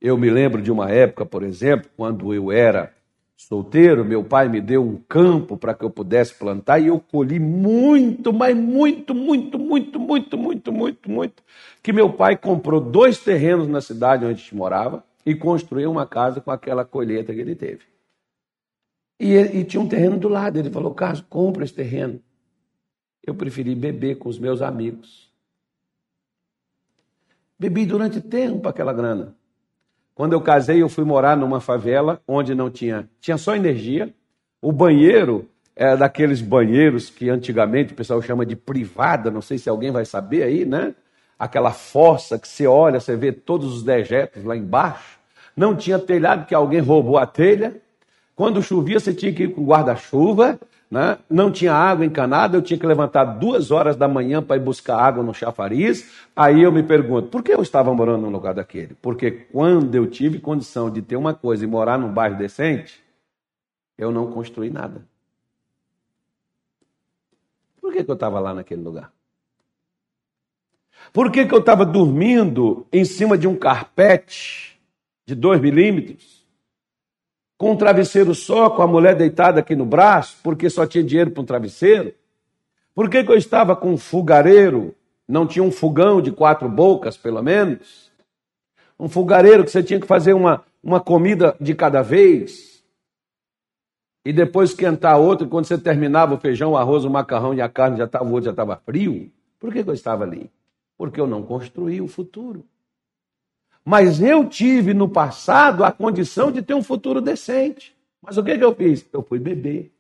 [0.01, 2.93] Eu me lembro de uma época, por exemplo, quando eu era
[3.37, 7.39] solteiro, meu pai me deu um campo para que eu pudesse plantar e eu colhi
[7.39, 11.43] muito, mas muito, muito, muito, muito, muito, muito, muito,
[11.83, 16.07] que meu pai comprou dois terrenos na cidade onde a gente morava e construiu uma
[16.07, 17.94] casa com aquela colheita que ele teve.
[19.25, 20.59] E, e tinha um terreno do lado.
[20.59, 22.21] Ele falou: Carlos, compra esse terreno.
[23.27, 25.33] Eu preferi beber com os meus amigos.
[27.59, 29.35] Bebi durante tempo aquela grana.
[30.15, 34.15] Quando eu casei, eu fui morar numa favela onde não tinha, tinha só energia.
[34.61, 39.71] O banheiro é daqueles banheiros que antigamente o pessoal chama de privada, não sei se
[39.71, 40.95] alguém vai saber aí, né?
[41.39, 45.19] Aquela fossa que você olha, você vê todos os dejetos lá embaixo.
[45.57, 47.83] Não tinha telhado que alguém roubou a telha.
[48.35, 50.59] Quando chovia, você tinha que ir com guarda-chuva,
[50.91, 51.19] né?
[51.31, 54.99] não tinha água encanada, eu tinha que levantar duas horas da manhã para ir buscar
[54.99, 56.27] água no chafariz.
[56.35, 58.95] Aí eu me pergunto, por que eu estava morando num lugar daquele?
[59.01, 63.03] Porque quando eu tive condição de ter uma coisa e morar num bairro decente,
[63.97, 65.07] eu não construí nada.
[67.81, 69.13] Por que, que eu estava lá naquele lugar?
[71.13, 74.81] Por que, que eu estava dormindo em cima de um carpete
[75.27, 76.44] de dois milímetros?
[77.57, 81.31] Com um travesseiro só, com a mulher deitada aqui no braço, porque só tinha dinheiro
[81.31, 82.15] para um travesseiro?
[82.95, 84.95] Por que, que eu estava com um fogareiro?
[85.27, 88.11] Não tinha um fogão de quatro bocas, pelo menos?
[88.99, 92.83] Um fogareiro que você tinha que fazer uma, uma comida de cada vez?
[94.25, 97.61] E depois esquentar outra, e quando você terminava o feijão, o arroz, o macarrão e
[97.61, 99.31] a carne já estava, o outro já estava frio?
[99.59, 100.51] Por que, que eu estava ali?
[100.97, 102.65] Porque eu não construí o futuro.
[103.85, 107.95] Mas eu tive no passado a condição de ter um futuro decente.
[108.23, 109.05] Mas o que, que eu fiz?
[109.13, 109.93] Eu fui beber.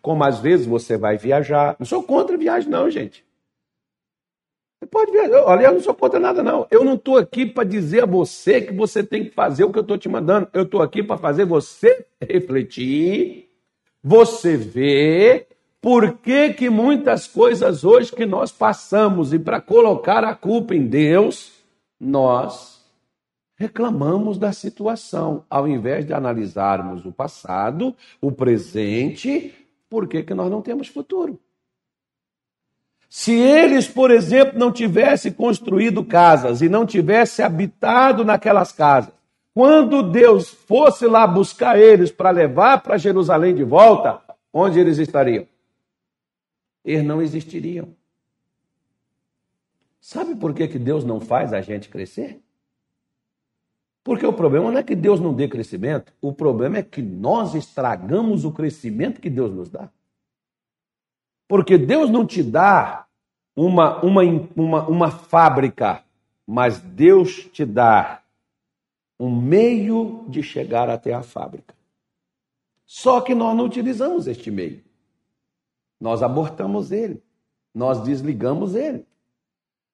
[0.00, 1.74] Como às vezes você vai viajar.
[1.78, 3.24] Não sou contra viagem, não, gente.
[4.78, 5.42] Você pode viajar.
[5.44, 6.66] Olha, eu não sou contra nada, não.
[6.70, 9.78] Eu não estou aqui para dizer a você que você tem que fazer o que
[9.78, 10.48] eu estou te mandando.
[10.52, 13.50] Eu estou aqui para fazer você refletir,
[14.02, 15.48] você ver
[15.80, 20.86] por que, que muitas coisas hoje que nós passamos e para colocar a culpa em
[20.86, 21.52] Deus,
[21.98, 22.79] nós
[23.60, 29.54] reclamamos da situação, ao invés de analisarmos o passado, o presente,
[29.86, 31.38] por que, que nós não temos futuro?
[33.06, 39.12] Se eles, por exemplo, não tivessem construído casas e não tivessem habitado naquelas casas,
[39.52, 45.46] quando Deus fosse lá buscar eles para levar para Jerusalém de volta, onde eles estariam?
[46.82, 47.90] Eles não existiriam.
[50.00, 52.40] Sabe por que, que Deus não faz a gente crescer?
[54.02, 57.54] Porque o problema não é que Deus não dê crescimento, o problema é que nós
[57.54, 59.90] estragamos o crescimento que Deus nos dá.
[61.46, 63.06] Porque Deus não te dá
[63.54, 64.22] uma, uma,
[64.56, 66.02] uma, uma fábrica,
[66.46, 68.22] mas Deus te dá
[69.18, 71.74] um meio de chegar até a fábrica.
[72.86, 74.82] Só que nós não utilizamos este meio.
[76.00, 77.22] Nós abortamos ele,
[77.74, 79.04] nós desligamos ele.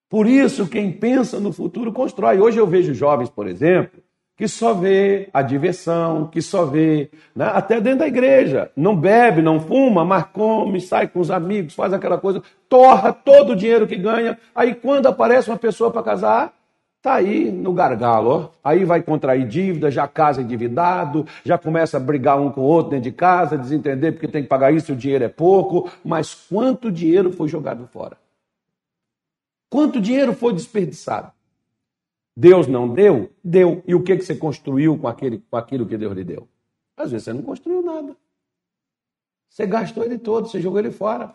[0.08, 2.38] Por isso, quem pensa no futuro constrói.
[2.38, 4.00] Hoje eu vejo jovens, por exemplo,
[4.36, 7.50] que só vê a diversão, que só vê, né?
[7.52, 11.92] até dentro da igreja, não bebe, não fuma, mas come, sai com os amigos, faz
[11.92, 14.38] aquela coisa, torra todo o dinheiro que ganha.
[14.54, 16.52] Aí quando aparece uma pessoa para casar,
[17.00, 18.50] tá aí no gargalo, ó.
[18.62, 22.90] aí vai contrair dívida, já casa endividado, já começa a brigar um com o outro
[22.90, 26.92] dentro de casa, desentender porque tem que pagar isso, o dinheiro é pouco, mas quanto
[26.92, 28.18] dinheiro foi jogado fora?
[29.68, 31.32] Quanto dinheiro foi desperdiçado?
[32.36, 33.30] Deus não deu?
[33.42, 33.82] Deu.
[33.86, 36.48] E o que, que você construiu com, aquele, com aquilo que Deus lhe deu?
[36.96, 38.16] Às vezes você não construiu nada.
[39.48, 41.34] Você gastou ele todo, você jogou ele fora.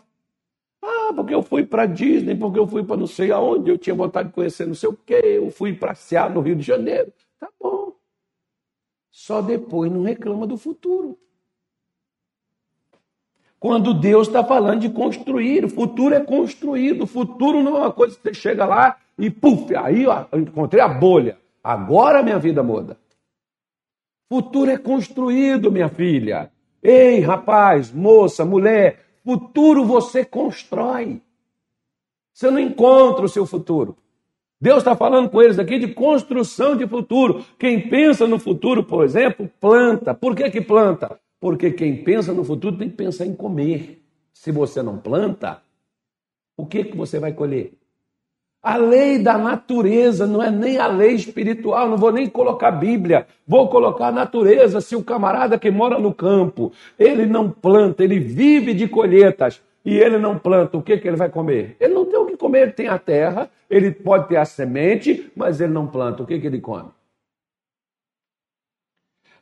[0.80, 3.94] Ah, porque eu fui para Disney, porque eu fui para não sei aonde, eu tinha
[3.94, 7.12] vontade de conhecer não sei o quê, eu fui passear no Rio de Janeiro.
[7.38, 7.96] Tá bom.
[9.10, 11.18] Só depois não reclama do futuro.
[13.62, 17.92] Quando Deus está falando de construir, o futuro é construído, o futuro não é uma
[17.92, 21.38] coisa que você chega lá e puf, aí ó, encontrei a bolha.
[21.62, 22.98] Agora minha vida muda.
[24.28, 26.50] Futuro é construído, minha filha.
[26.82, 31.22] Ei, rapaz, moça, mulher, futuro você constrói.
[32.32, 33.96] Você não encontra o seu futuro.
[34.60, 37.44] Deus está falando com eles aqui de construção de futuro.
[37.56, 40.12] Quem pensa no futuro, por exemplo, planta.
[40.12, 41.20] Por que, que planta?
[41.42, 44.00] Porque quem pensa no futuro tem que pensar em comer.
[44.32, 45.60] Se você não planta,
[46.56, 47.72] o que, que você vai colher?
[48.62, 53.26] A lei da natureza não é nem a lei espiritual, não vou nem colocar Bíblia,
[53.44, 54.80] vou colocar a natureza.
[54.80, 59.98] Se o camarada que mora no campo, ele não planta, ele vive de colheitas e
[59.98, 61.76] ele não planta, o que, que ele vai comer?
[61.80, 65.32] Ele não tem o que comer, ele tem a terra, ele pode ter a semente,
[65.34, 66.90] mas ele não planta, o que, que ele come?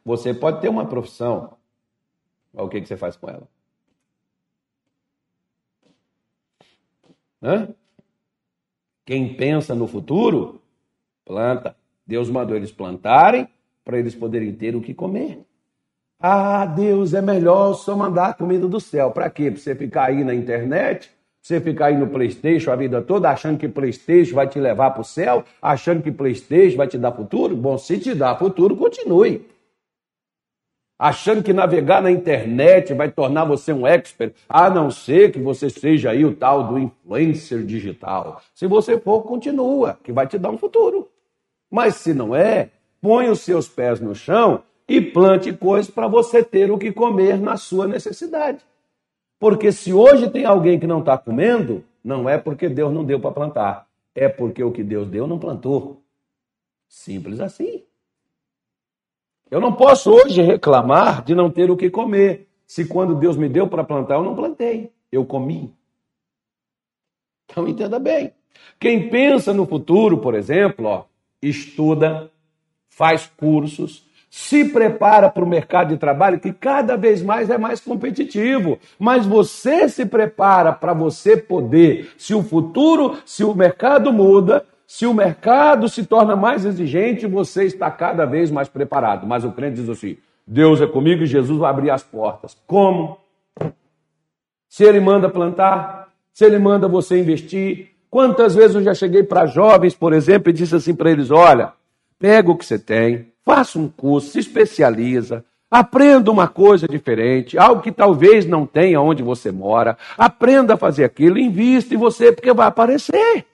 [0.02, 1.59] Você pode ter uma profissão,
[2.52, 3.48] mas o que, que você faz com ela?
[7.42, 7.68] Hã?
[9.04, 10.60] Quem pensa no futuro,
[11.24, 11.74] planta.
[12.06, 13.48] Deus mandou eles plantarem
[13.84, 15.44] para eles poderem ter o que comer.
[16.18, 19.10] Ah, Deus, é melhor só mandar comida do céu.
[19.10, 19.50] Para quê?
[19.50, 21.10] Para você ficar aí na internet,
[21.40, 25.00] você ficar aí no Playstation a vida toda, achando que Playstation vai te levar para
[25.00, 27.56] o céu, achando que Playstation vai te dar futuro?
[27.56, 29.46] Bom, se te dá futuro, continue
[31.00, 35.70] achando que navegar na internet vai tornar você um expert, a não ser que você
[35.70, 38.42] seja aí o tal do influencer digital.
[38.54, 41.08] Se você for, continua, que vai te dar um futuro.
[41.70, 42.68] Mas se não é,
[43.00, 47.40] põe os seus pés no chão e plante coisas para você ter o que comer
[47.40, 48.58] na sua necessidade.
[49.38, 53.18] Porque se hoje tem alguém que não está comendo, não é porque Deus não deu
[53.18, 56.02] para plantar, é porque o que Deus deu não plantou.
[56.86, 57.84] Simples assim.
[59.50, 63.48] Eu não posso hoje reclamar de não ter o que comer, se quando Deus me
[63.48, 65.74] deu para plantar eu não plantei, eu comi.
[67.46, 68.32] Então entenda bem.
[68.78, 71.04] Quem pensa no futuro, por exemplo, ó,
[71.42, 72.30] estuda,
[72.88, 77.80] faz cursos, se prepara para o mercado de trabalho que cada vez mais é mais
[77.80, 78.78] competitivo.
[78.98, 85.06] Mas você se prepara para você poder, se o futuro, se o mercado muda, se
[85.06, 89.24] o mercado se torna mais exigente, você está cada vez mais preparado.
[89.24, 92.58] Mas o crente diz assim: Deus é comigo e Jesus vai abrir as portas.
[92.66, 93.16] Como?
[94.68, 97.90] Se ele manda plantar, se ele manda você investir.
[98.10, 101.72] Quantas vezes eu já cheguei para jovens, por exemplo, e disse assim para eles: olha,
[102.18, 107.80] pega o que você tem, faça um curso, se especializa, Aprenda uma coisa diferente, algo
[107.80, 109.96] que talvez não tenha onde você mora.
[110.18, 113.46] Aprenda a fazer aquilo, invista em você, porque vai aparecer.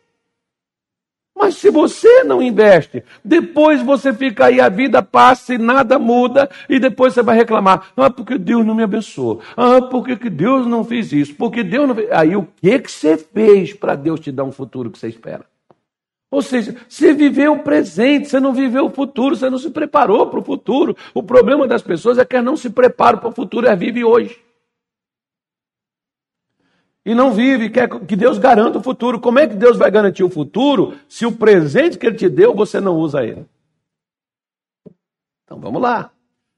[1.38, 6.48] Mas se você não investe, depois você fica aí, a vida passa e nada muda,
[6.66, 7.92] e depois você vai reclamar.
[7.94, 9.42] Ah, porque Deus não me abençoou.
[9.54, 11.34] Ah, porque que Deus não fez isso?
[11.34, 12.10] Porque Deus não fez.
[12.10, 15.44] Aí o que, que você fez para Deus te dar um futuro que você espera?
[16.30, 20.26] Ou seja, você viveu o presente, você não viveu o futuro, você não se preparou
[20.28, 20.96] para o futuro.
[21.12, 24.04] O problema das pessoas é que elas não se preparam para o futuro, elas vivem
[24.04, 24.45] hoje
[27.06, 29.20] e não vive, quer que Deus garanta o futuro.
[29.20, 32.52] Como é que Deus vai garantir o futuro se o presente que Ele te deu
[32.52, 33.46] você não usa ele?
[35.44, 36.10] Então vamos lá.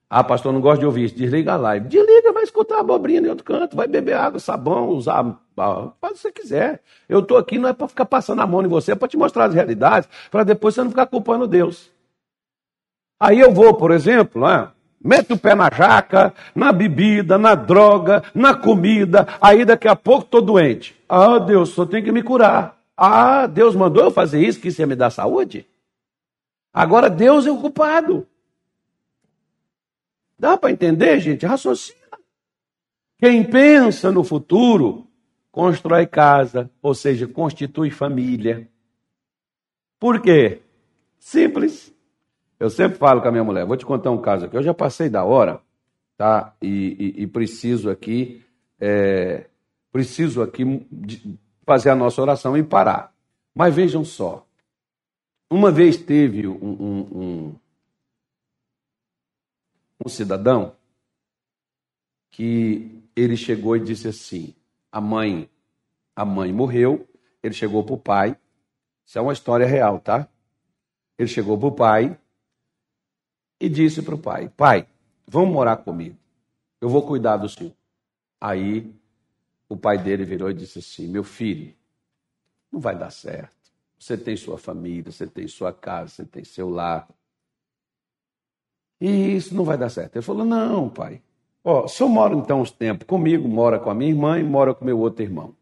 [0.09, 1.15] Ah, pastor, não gosto de ouvir isso.
[1.15, 1.87] Desliga a live.
[1.87, 5.39] Desliga, vai escutar a abobrinha em outro canto, vai beber água, sabão, usar.
[5.55, 6.83] Faz o que você quiser.
[7.07, 9.19] Eu estou aqui não é para ficar passando a mão em você, é para te
[9.19, 11.93] mostrar as realidades, para depois você não ficar culpando Deus.
[13.21, 18.23] Aí eu vou, por exemplo, lá, Mete o pé na jaca, na bebida, na droga,
[18.35, 19.27] na comida.
[19.41, 20.97] Aí daqui a pouco estou doente.
[21.09, 22.77] Ah, Deus, só tem que me curar.
[22.97, 25.65] Ah, Deus mandou eu fazer isso, que isso ia me dar saúde?
[26.73, 28.27] Agora Deus é o culpado.
[30.39, 31.47] Dá para entender, gente?
[31.47, 31.97] Raciocina.
[33.19, 35.07] Quem pensa no futuro,
[35.51, 38.69] constrói casa, ou seja, constitui família.
[39.99, 40.61] Por quê?
[41.19, 41.93] Simples.
[42.59, 44.57] Eu sempre falo com a minha mulher, vou te contar um caso aqui.
[44.57, 45.61] Eu já passei da hora,
[46.17, 46.55] tá?
[46.61, 48.45] E, e, e preciso aqui,
[48.81, 49.47] é,
[49.93, 50.65] preciso aqui
[51.65, 53.15] fazer a nossa oração e parar.
[53.55, 54.45] Mas vejam só,
[55.49, 57.55] uma vez teve um, um, um,
[60.05, 60.75] um cidadão
[62.31, 64.55] que ele chegou e disse assim:
[64.91, 65.49] a mãe,
[66.15, 67.09] a mãe morreu,
[67.41, 68.37] ele chegou para o pai.
[69.07, 70.29] Isso é uma história real, tá?
[71.17, 72.19] Ele chegou para o pai
[73.61, 74.87] e disse para o pai: Pai,
[75.27, 76.17] vamos morar comigo.
[76.81, 77.73] Eu vou cuidar do senhor.
[78.41, 78.93] Aí
[79.69, 81.75] o pai dele virou e disse assim: Meu filho,
[82.71, 83.57] não vai dar certo.
[83.99, 87.09] Você tem sua família, você tem sua casa, você tem seu lar.
[89.01, 90.17] E isso não vai dar certo.
[90.17, 91.23] Ele falou: Não, pai.
[91.65, 94.85] Ó, senhor mora então uns tempos comigo, mora com a minha irmã e mora com
[94.85, 95.55] meu outro irmão.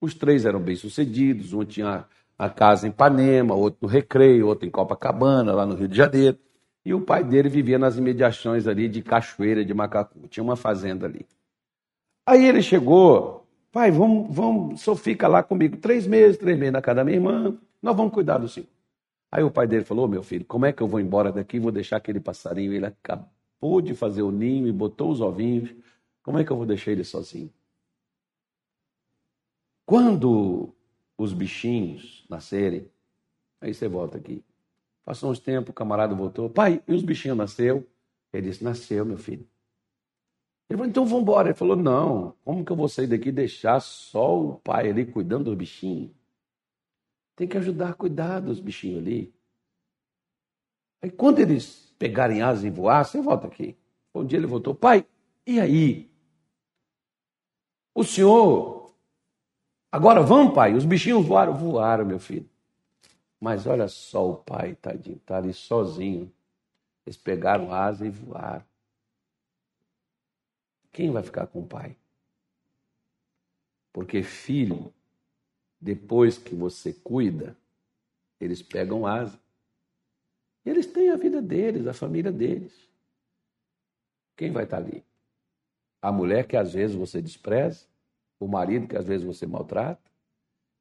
[0.00, 2.06] Os três eram bem-sucedidos, um tinha
[2.38, 6.38] a casa em Ipanema, outro no Recreio, outro em Copacabana, lá no Rio de Janeiro.
[6.88, 11.06] E o pai dele vivia nas imediações ali de Cachoeira de Macacu, tinha uma fazenda
[11.06, 11.26] ali.
[12.26, 16.80] Aí ele chegou Pai, vamos, vamos, senhor fica lá comigo três meses, três meses na
[16.80, 18.66] casa da minha irmã, nós vamos cuidar do senhor.
[19.30, 21.58] Aí o pai dele falou: oh, meu filho, como é que eu vou embora daqui?
[21.58, 25.74] Vou deixar aquele passarinho, ele acabou de fazer o ninho e botou os ovinhos,
[26.22, 27.52] como é que eu vou deixar ele sozinho?
[29.84, 30.74] Quando
[31.18, 32.90] os bichinhos nascerem,
[33.60, 34.42] aí você volta aqui.
[35.08, 37.88] Passou uns tempos, o camarada voltou, pai, e os bichinhos nasceu?
[38.30, 39.48] Ele disse: nasceu, meu filho.
[40.68, 41.48] Ele falou, então vamos embora.
[41.48, 45.06] Ele falou, não, como que eu vou sair daqui e deixar só o pai ali
[45.06, 46.10] cuidando dos bichinhos?
[47.34, 49.34] Tem que ajudar a cuidar dos bichinhos ali.
[51.00, 53.78] Aí quando eles pegarem asas e voar, você volta aqui.
[54.14, 55.06] Um dia ele voltou, pai,
[55.46, 56.10] e aí?
[57.94, 58.94] O senhor,
[59.90, 62.46] agora vamos, pai, os bichinhos voaram, voaram, meu filho.
[63.40, 66.32] Mas olha só o pai, tadinho, está ali sozinho.
[67.06, 68.64] Eles pegaram asa e voaram.
[70.92, 71.96] Quem vai ficar com o pai?
[73.92, 74.92] Porque filho,
[75.80, 77.56] depois que você cuida,
[78.40, 79.38] eles pegam asa.
[80.64, 82.88] Eles têm a vida deles, a família deles.
[84.36, 85.04] Quem vai estar ali?
[86.02, 87.86] A mulher que às vezes você despreza,
[88.38, 90.10] o marido que às vezes você maltrata,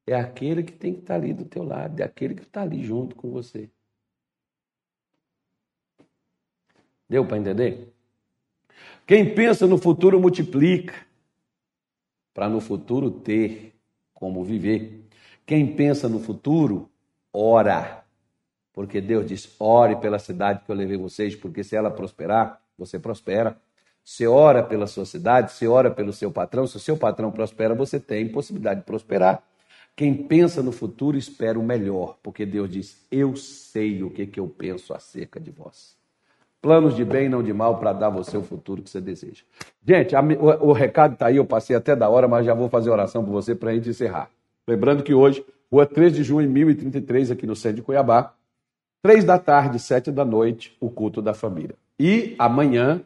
[0.07, 2.81] é aquele que tem que estar ali do teu lado, é aquele que está ali
[2.83, 3.69] junto com você.
[7.09, 7.93] Deu para entender?
[9.05, 10.95] Quem pensa no futuro multiplica,
[12.33, 13.73] para no futuro ter
[14.13, 15.05] como viver.
[15.45, 16.89] Quem pensa no futuro,
[17.33, 18.03] ora.
[18.73, 22.99] Porque Deus diz: ore pela cidade que eu levei vocês, porque se ela prosperar, você
[22.99, 23.59] prospera.
[24.03, 26.65] Você ora pela sua cidade, você ora pelo seu patrão.
[26.65, 29.43] Se o seu patrão prospera, você tem possibilidade de prosperar.
[29.97, 34.39] Quem pensa no futuro espera o melhor, porque Deus diz: Eu sei o que, que
[34.39, 35.97] eu penso acerca de vós.
[36.61, 39.43] Planos de bem, não de mal, para dar você o futuro que você deseja.
[39.83, 42.69] Gente, a, o, o, recado está aí, eu passei até da hora, mas já vou
[42.69, 44.29] fazer oração por você para a gente encerrar.
[44.67, 48.35] Lembrando que hoje, rua 3 de junho, 1033, aqui no centro de Cuiabá,
[49.01, 51.75] 3 da tarde, 7 da noite, o culto da família.
[51.99, 53.01] E amanhã,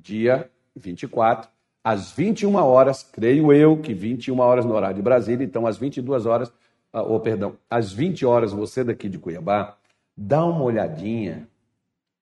[0.00, 1.50] dia 24,
[1.84, 6.24] às 21 horas, creio eu que 21 horas no horário de Brasília, então às 22
[6.24, 6.50] horas,
[6.90, 9.76] ou oh, perdão, às 20 horas, você daqui de Cuiabá,
[10.16, 11.46] dá uma olhadinha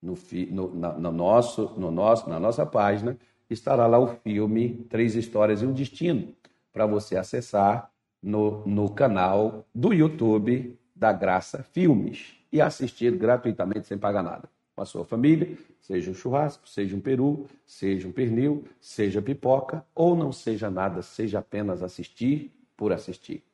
[0.02, 0.18] no,
[0.50, 3.16] no, na, no nosso, no nosso, na nossa página,
[3.48, 6.34] estará lá o filme Três Histórias e um Destino,
[6.72, 13.98] para você acessar no, no canal do YouTube da Graça Filmes e assistir gratuitamente sem
[13.98, 14.48] pagar nada.
[14.74, 19.84] Com a sua família, seja um churrasco, seja um peru, seja um pernil, seja pipoca,
[19.94, 23.44] ou não seja nada, seja apenas assistir por assistir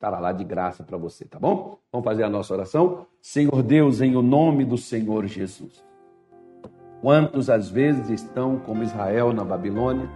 [0.00, 1.78] estará lá de graça para você, tá bom?
[1.92, 3.06] Vamos fazer a nossa oração?
[3.20, 5.84] Senhor Deus, em o nome do Senhor Jesus.
[7.02, 10.08] Quantos às vezes estão como Israel na Babilônia,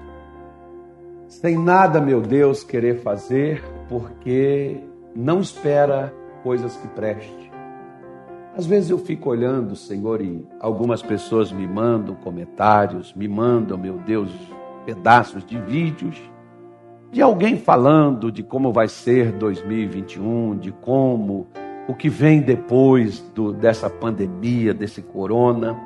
[1.29, 4.81] sem nada, meu Deus, querer fazer, porque
[5.15, 7.54] não espera coisas que preste.
[8.57, 13.99] Às vezes eu fico olhando, Senhor, e algumas pessoas me mandam comentários, me mandam, meu
[13.99, 14.31] Deus,
[14.87, 16.17] pedaços de vídeos
[17.15, 21.47] de alguém falando de como vai ser 2021, de como
[21.87, 25.79] o que vem depois do, dessa pandemia, desse corona.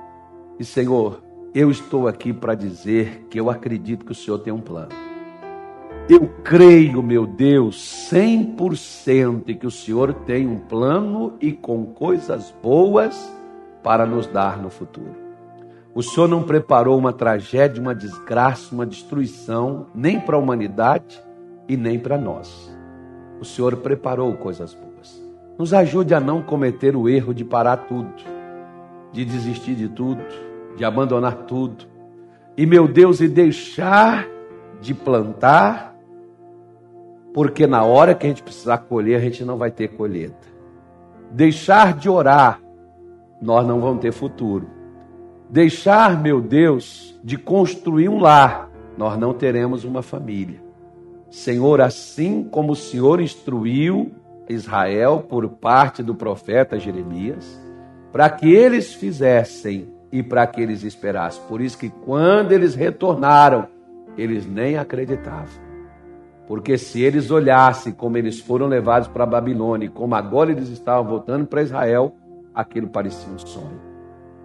[0.58, 1.22] E Senhor,
[1.54, 5.07] eu estou aqui para dizer que eu acredito que o Senhor tem um plano.
[6.08, 13.30] Eu creio, meu Deus, 100% que o Senhor tem um plano e com coisas boas
[13.82, 15.14] para nos dar no futuro.
[15.94, 21.22] O Senhor não preparou uma tragédia, uma desgraça, uma destruição, nem para a humanidade
[21.68, 22.74] e nem para nós.
[23.38, 25.22] O Senhor preparou coisas boas.
[25.58, 28.08] Nos ajude a não cometer o erro de parar tudo.
[29.12, 30.22] de desistir de tudo,
[30.76, 31.86] de abandonar tudo.
[32.56, 34.26] E, meu Deus, e deixar
[34.80, 35.97] de plantar,
[37.38, 40.48] porque na hora que a gente precisar colher, a gente não vai ter colheita.
[41.30, 42.60] Deixar de orar,
[43.40, 44.66] nós não vamos ter futuro.
[45.48, 50.60] Deixar, meu Deus, de construir um lar, nós não teremos uma família.
[51.30, 54.10] Senhor, assim como o Senhor instruiu
[54.48, 57.56] Israel por parte do profeta Jeremias,
[58.10, 61.40] para que eles fizessem e para que eles esperassem.
[61.46, 63.68] Por isso que quando eles retornaram,
[64.16, 65.67] eles nem acreditavam.
[66.48, 70.70] Porque se eles olhassem como eles foram levados para a Babilônia e como agora eles
[70.70, 72.14] estavam voltando para Israel,
[72.54, 73.78] aquilo parecia um sonho.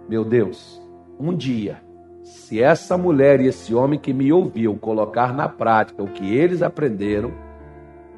[0.06, 0.78] Meu Deus,
[1.18, 1.80] um dia,
[2.22, 6.60] se essa mulher e esse homem que me ouviu colocar na prática o que eles
[6.60, 7.32] aprenderam,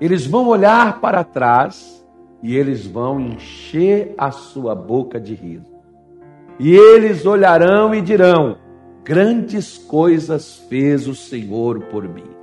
[0.01, 2.05] eles vão olhar para trás
[2.43, 5.73] e eles vão encher a sua boca de riso.
[6.59, 8.57] E eles olharão e dirão:
[9.05, 12.36] Grandes coisas fez o Senhor por mim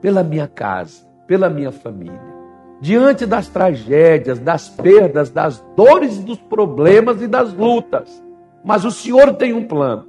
[0.00, 2.20] pela minha casa, pela minha família.
[2.80, 8.22] Diante das tragédias, das perdas, das dores, dos problemas e das lutas.
[8.64, 10.08] Mas o Senhor tem um plano.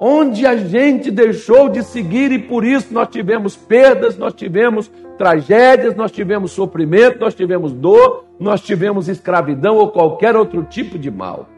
[0.00, 5.96] Onde a gente deixou de seguir e por isso nós tivemos perdas, nós tivemos tragédias,
[5.96, 11.48] nós tivemos sofrimento, nós tivemos dor, nós tivemos escravidão ou qualquer outro tipo de mal.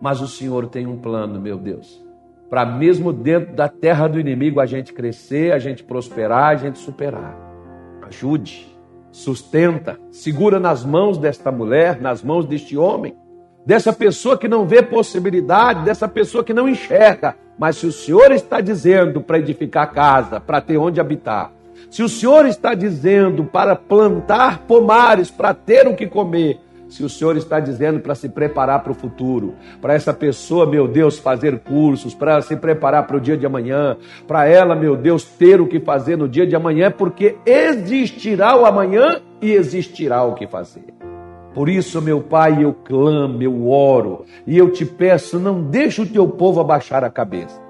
[0.00, 2.03] Mas o Senhor tem um plano, meu Deus
[2.54, 6.78] para mesmo dentro da terra do inimigo a gente crescer, a gente prosperar, a gente
[6.78, 7.36] superar.
[8.06, 8.72] Ajude,
[9.10, 13.16] sustenta, segura nas mãos desta mulher, nas mãos deste homem,
[13.66, 17.34] dessa pessoa que não vê possibilidade, dessa pessoa que não enxerga.
[17.58, 21.50] Mas se o Senhor está dizendo para edificar casa, para ter onde habitar,
[21.90, 26.60] se o Senhor está dizendo para plantar pomares, para ter o que comer,
[26.94, 30.86] se o Senhor está dizendo para se preparar para o futuro, para essa pessoa, meu
[30.86, 33.96] Deus, fazer cursos, para se preparar para o dia de amanhã,
[34.28, 38.64] para ela, meu Deus, ter o que fazer no dia de amanhã, porque existirá o
[38.64, 40.84] amanhã e existirá o que fazer.
[41.52, 46.06] Por isso, meu Pai, eu clamo, eu oro e eu te peço, não deixe o
[46.06, 47.60] teu povo abaixar a cabeça.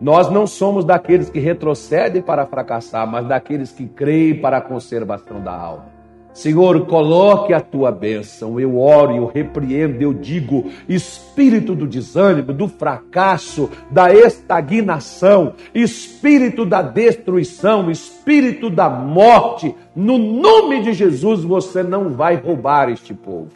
[0.00, 5.38] Nós não somos daqueles que retrocedem para fracassar, mas daqueles que creem para a conservação
[5.42, 5.93] da alma.
[6.34, 8.58] Senhor, coloque a tua bênção.
[8.58, 16.82] Eu oro, eu repreendo, eu digo: espírito do desânimo, do fracasso, da estagnação, espírito da
[16.82, 23.50] destruição, espírito da morte, no nome de Jesus, você não vai roubar este povo.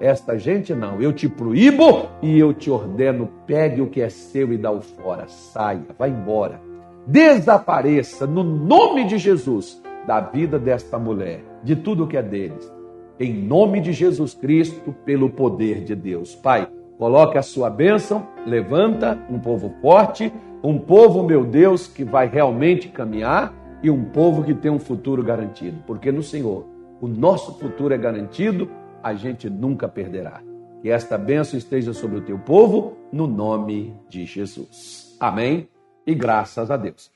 [0.00, 4.54] Esta gente não, eu te proíbo e eu te ordeno: pegue o que é seu
[4.54, 6.58] e dá-o fora, saia, vá embora,
[7.06, 12.70] desapareça, no nome de Jesus da vida desta mulher, de tudo que é deles.
[13.18, 16.34] Em nome de Jesus Cristo, pelo poder de Deus.
[16.34, 20.32] Pai, coloque a sua bênção, levanta um povo forte,
[20.62, 25.22] um povo, meu Deus, que vai realmente caminhar e um povo que tem um futuro
[25.22, 25.82] garantido.
[25.86, 26.66] Porque no Senhor,
[27.00, 28.68] o nosso futuro é garantido,
[29.02, 30.40] a gente nunca perderá.
[30.80, 35.16] Que esta bênção esteja sobre o teu povo, no nome de Jesus.
[35.20, 35.68] Amém
[36.06, 37.12] e graças a Deus.